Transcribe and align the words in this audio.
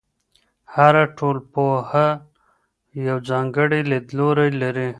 هر 0.73 0.93
ټولنپوه 1.17 2.05
یو 3.07 3.17
ځانګړی 3.29 3.81
لیدلوری 3.91 4.51
لري. 4.61 4.89